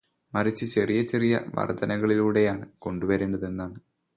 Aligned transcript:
മറിച്ച് 0.33 0.65
ചെറിയ 0.65 1.01
ചെറിയ 1.03 1.41
വർധനകളിലൂടെയാണ് 1.55 2.65
കൊണ്ടുവരേണ്ടത് 2.79 3.45
എന്നാണ്. 3.45 3.77